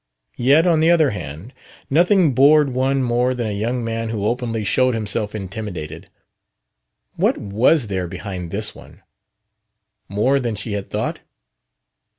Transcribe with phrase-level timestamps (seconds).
[0.37, 1.53] Yet, on the other hand,
[1.87, 6.09] nothing bored one more than a young man who openly showed himself intimidated.
[7.17, 9.03] What was there behind this one?
[10.09, 11.19] More than she had thought?